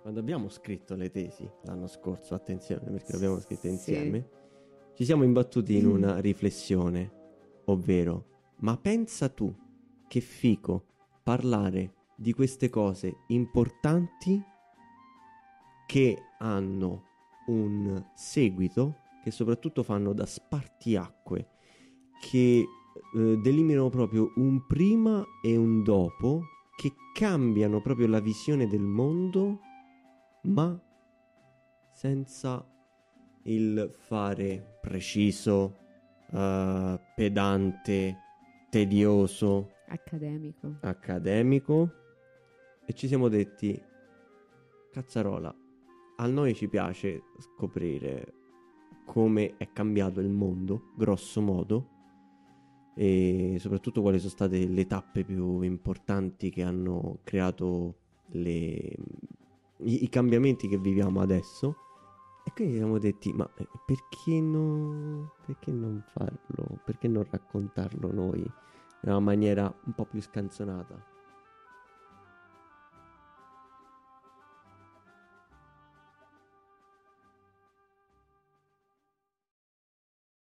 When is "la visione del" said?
28.06-28.80